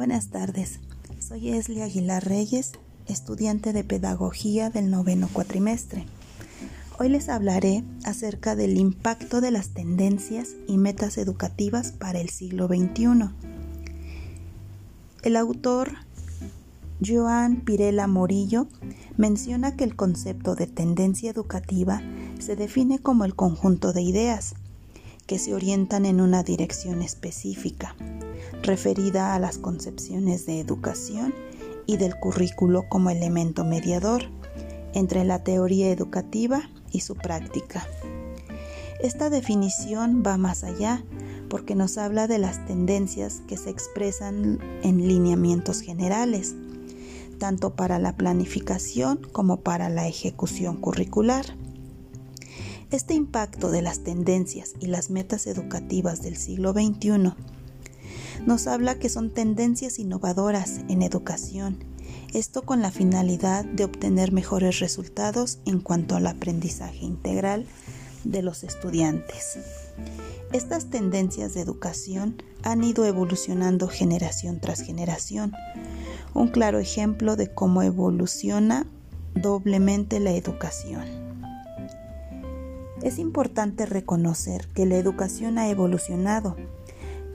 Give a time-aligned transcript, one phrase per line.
[0.00, 0.80] Buenas tardes,
[1.18, 2.72] soy Esli Aguilar Reyes,
[3.06, 6.06] estudiante de Pedagogía del noveno cuatrimestre.
[6.98, 12.66] Hoy les hablaré acerca del impacto de las tendencias y metas educativas para el siglo
[12.66, 13.28] XXI.
[15.22, 15.90] El autor
[17.06, 18.68] Joan Pirela Morillo
[19.18, 22.00] menciona que el concepto de tendencia educativa
[22.38, 24.54] se define como el conjunto de ideas
[25.26, 27.94] que se orientan en una dirección específica,
[28.62, 31.34] referida a las concepciones de educación
[31.86, 34.22] y del currículo como elemento mediador
[34.94, 37.86] entre la teoría educativa y su práctica.
[39.02, 41.04] Esta definición va más allá
[41.48, 46.54] porque nos habla de las tendencias que se expresan en lineamientos generales,
[47.38, 51.46] tanto para la planificación como para la ejecución curricular.
[52.90, 57.34] Este impacto de las tendencias y las metas educativas del siglo XXI
[58.46, 61.84] nos habla que son tendencias innovadoras en educación,
[62.32, 67.66] esto con la finalidad de obtener mejores resultados en cuanto al aprendizaje integral
[68.24, 69.58] de los estudiantes.
[70.52, 75.52] Estas tendencias de educación han ido evolucionando generación tras generación.
[76.34, 78.86] Un claro ejemplo de cómo evoluciona
[79.34, 81.04] doblemente la educación.
[83.02, 86.56] Es importante reconocer que la educación ha evolucionado,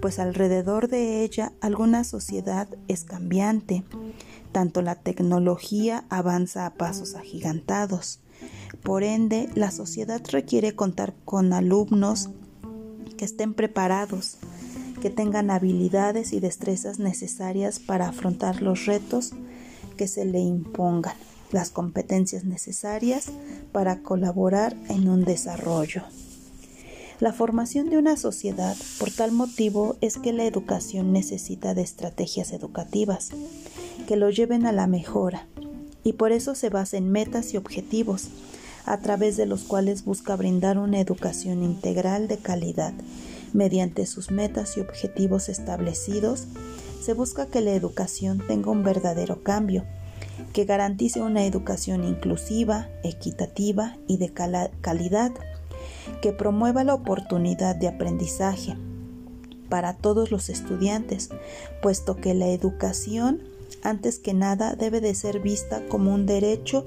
[0.05, 3.83] pues alrededor de ella alguna sociedad es cambiante,
[4.51, 8.19] tanto la tecnología avanza a pasos agigantados.
[8.83, 12.29] Por ende, la sociedad requiere contar con alumnos
[13.17, 14.37] que estén preparados,
[15.01, 19.31] que tengan habilidades y destrezas necesarias para afrontar los retos
[19.97, 21.15] que se le impongan
[21.51, 23.31] las competencias necesarias
[23.71, 26.03] para colaborar en un desarrollo.
[27.21, 32.51] La formación de una sociedad, por tal motivo, es que la educación necesita de estrategias
[32.51, 33.29] educativas
[34.05, 35.47] que lo lleven a la mejora,
[36.03, 38.27] y por eso se basa en metas y objetivos,
[38.85, 42.93] a través de los cuales busca brindar una educación integral de calidad.
[43.53, 46.47] Mediante sus metas y objetivos establecidos,
[47.01, 49.85] se busca que la educación tenga un verdadero cambio,
[50.51, 54.33] que garantice una educación inclusiva, equitativa y de
[54.81, 55.31] calidad,
[56.21, 58.77] que promueva la oportunidad de aprendizaje
[59.69, 61.29] para todos los estudiantes,
[61.81, 63.41] puesto que la educación,
[63.83, 66.85] antes que nada, debe de ser vista como un derecho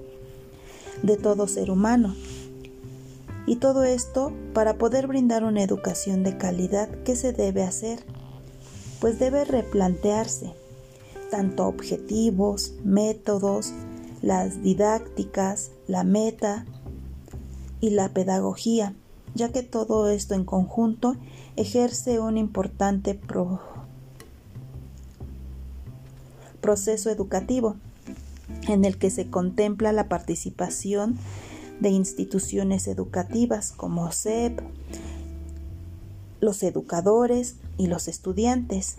[1.02, 2.14] de todo ser humano.
[3.46, 8.00] Y todo esto, para poder brindar una educación de calidad, ¿qué se debe hacer?
[9.00, 10.52] Pues debe replantearse
[11.30, 13.72] tanto objetivos, métodos,
[14.22, 16.66] las didácticas, la meta
[17.80, 18.94] y la pedagogía,
[19.34, 21.16] ya que todo esto en conjunto
[21.56, 23.18] ejerce un importante
[26.60, 27.76] proceso educativo
[28.68, 31.18] en el que se contempla la participación
[31.80, 34.60] de instituciones educativas como SEP,
[36.40, 38.96] los educadores y los estudiantes,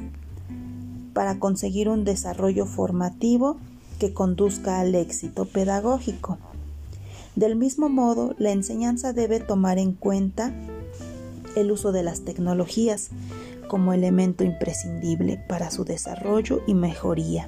[1.14, 3.58] para conseguir un desarrollo formativo
[4.00, 6.38] que conduzca al éxito pedagógico.
[7.36, 10.54] Del mismo modo, la enseñanza debe tomar en cuenta
[11.56, 13.10] el uso de las tecnologías
[13.68, 17.48] como elemento imprescindible para su desarrollo y mejoría,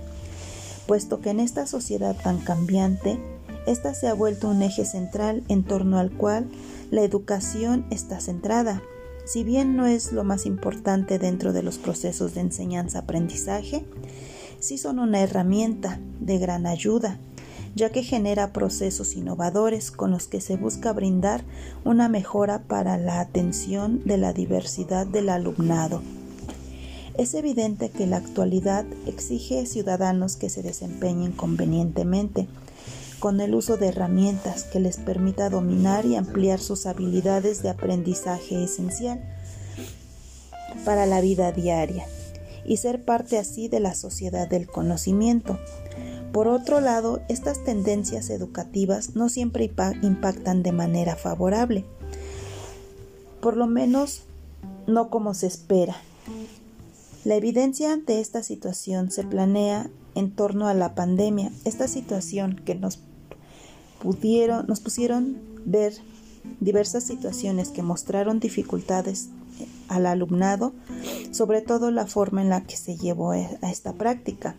[0.88, 3.20] puesto que en esta sociedad tan cambiante,
[3.68, 6.48] esta se ha vuelto un eje central en torno al cual
[6.90, 8.82] la educación está centrada.
[9.26, 13.86] Si bien no es lo más importante dentro de los procesos de enseñanza-aprendizaje,
[14.60, 17.20] sí son una herramienta de gran ayuda,
[17.76, 21.44] ya que genera procesos innovadores con los que se busca brindar
[21.86, 26.02] una mejora para la atención de la diversidad del alumnado.
[27.18, 32.48] Es evidente que la actualidad exige ciudadanos que se desempeñen convenientemente,
[33.20, 38.64] con el uso de herramientas que les permita dominar y ampliar sus habilidades de aprendizaje
[38.64, 39.22] esencial
[40.86, 42.06] para la vida diaria
[42.66, 45.60] y ser parte así de la sociedad del conocimiento.
[46.32, 49.66] Por otro lado, estas tendencias educativas no siempre
[50.02, 51.86] impactan de manera favorable,
[53.42, 54.24] por lo menos
[54.88, 55.98] no como se espera.
[57.26, 62.76] La evidencia ante esta situación se planea en torno a la pandemia, esta situación que
[62.76, 63.00] nos
[64.02, 65.94] pudieron, nos pusieron ver
[66.60, 69.30] diversas situaciones que mostraron dificultades
[69.90, 70.74] al alumnado,
[71.32, 74.56] sobre todo la forma en la que se llevó a esta práctica.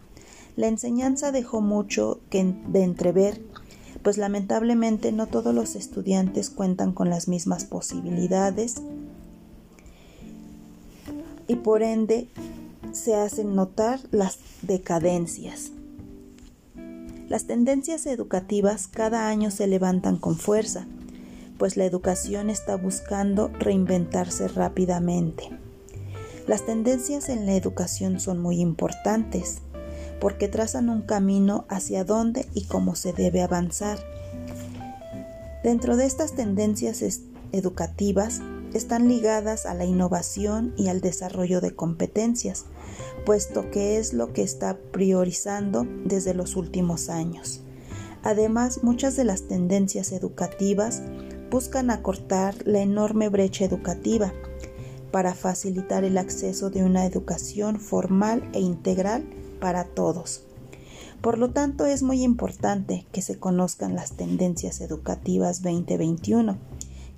[0.57, 3.41] La enseñanza dejó mucho que de entrever,
[4.03, 8.77] pues lamentablemente no todos los estudiantes cuentan con las mismas posibilidades
[11.49, 12.29] y por ende
[12.93, 15.73] se hacen notar las decadencias.
[17.29, 20.87] Las tendencias educativas cada año se levantan con fuerza,
[21.57, 25.49] pues la educación está buscando reinventarse rápidamente.
[26.47, 29.63] Las tendencias en la educación son muy importantes,
[30.23, 33.99] porque trazan un camino hacia dónde y cómo se debe avanzar.
[35.65, 37.03] Dentro de estas tendencias
[37.51, 38.41] educativas
[38.73, 42.67] están ligadas a la innovación y al desarrollo de competencias,
[43.27, 47.61] puesto que es lo que está priorizando desde los últimos años.
[48.23, 51.03] Además, muchas de las tendencias educativas
[51.51, 54.33] buscan acortar la enorme brecha educativa
[55.11, 59.25] para facilitar el acceso de una educación formal e integral
[59.63, 60.43] para todos.
[61.21, 66.59] Por lo tanto, es muy importante que se conozcan las tendencias educativas 2021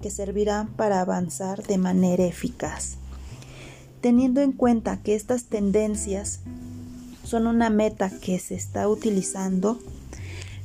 [0.03, 2.99] que servirán para avanzar de manera eficaz.
[4.03, 6.41] Teniendo en cuenta que estas tendencias
[7.25, 9.79] son una meta que se está utilizando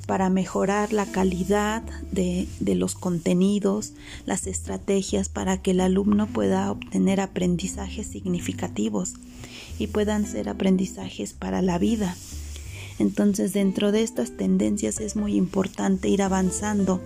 [0.10, 3.94] para mejorar la calidad de, los contenidos,
[4.26, 9.14] las estrategias para que el alumno pueda obtener aprendizajes significativos
[9.78, 12.16] y puedan ser aprendizajes para la vida.
[12.98, 17.00] Entonces dentro de estas tendencias es muy importante ir avanzando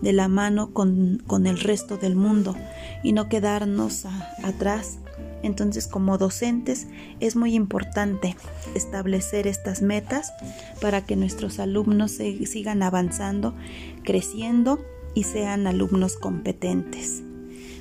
[0.00, 2.54] de la mano con, el resto del mundo
[3.02, 4.04] y no quedarnos
[4.44, 4.98] atrás.
[5.46, 6.88] Entonces como docentes
[7.20, 8.36] es muy importante
[8.74, 10.32] establecer estas metas
[10.80, 13.54] para que nuestros alumnos sigan avanzando,
[14.02, 14.84] creciendo
[15.14, 17.22] y sean alumnos competentes.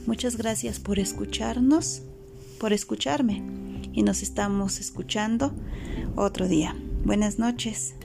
[0.06, 2.04] Muchas gracias por escucharnos,
[2.60, 3.42] por escucharme
[3.92, 5.52] y nos estamos escuchando
[6.16, 6.76] otro día.
[7.04, 7.96] Buenas noches.